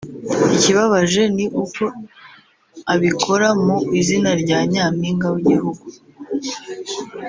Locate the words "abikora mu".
2.93-3.77